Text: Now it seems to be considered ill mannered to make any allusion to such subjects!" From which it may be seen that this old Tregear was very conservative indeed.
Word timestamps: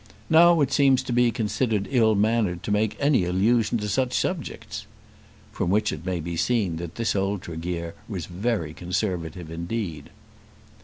Now 0.31 0.61
it 0.61 0.71
seems 0.71 1.03
to 1.03 1.13
be 1.13 1.29
considered 1.29 1.87
ill 1.91 2.15
mannered 2.15 2.63
to 2.63 2.71
make 2.71 2.97
any 2.99 3.23
allusion 3.23 3.77
to 3.77 3.87
such 3.87 4.13
subjects!" 4.17 4.87
From 5.51 5.69
which 5.69 5.91
it 5.93 6.03
may 6.07 6.19
be 6.19 6.35
seen 6.35 6.77
that 6.77 6.95
this 6.95 7.15
old 7.15 7.43
Tregear 7.43 7.93
was 8.09 8.25
very 8.25 8.73
conservative 8.73 9.51
indeed. 9.51 10.09